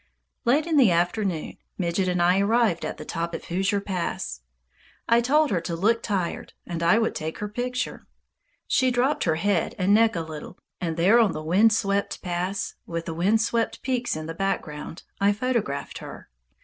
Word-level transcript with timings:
Late 0.45 0.65
in 0.65 0.77
the 0.77 0.89
afternoon, 0.89 1.57
Midget 1.77 2.07
and 2.07 2.23
I 2.23 2.39
arrived 2.39 2.85
at 2.85 2.97
the 2.97 3.05
top 3.05 3.35
of 3.35 3.45
Hoosier 3.45 3.79
Pass. 3.81 4.41
I 5.07 5.21
told 5.21 5.51
her 5.51 5.61
to 5.61 5.75
look 5.75 6.01
tired 6.01 6.53
and 6.65 6.81
I 6.81 6.97
would 6.97 7.13
take 7.13 7.37
her 7.37 7.47
picture. 7.47 8.07
She 8.65 8.89
dropped 8.89 9.25
her 9.25 9.35
head 9.35 9.75
and 9.77 9.93
neck 9.93 10.15
a 10.15 10.21
little, 10.21 10.57
and 10.79 10.97
there 10.97 11.19
on 11.19 11.33
the 11.33 11.43
wind 11.43 11.71
swept 11.71 12.23
pass, 12.23 12.73
with 12.87 13.05
the 13.05 13.13
wind 13.13 13.41
swept 13.43 13.83
peaks 13.83 14.15
in 14.15 14.25
the 14.25 14.33
background, 14.33 15.03
I 15.19 15.33
photographed 15.33 15.99
her. 15.99 16.31